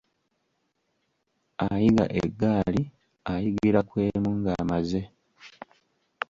[1.65, 2.81] Ayiga eggaali
[3.31, 5.01] ayigira ku emu ng'amaze.